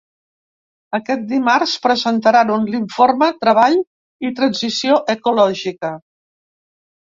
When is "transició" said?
4.41-4.99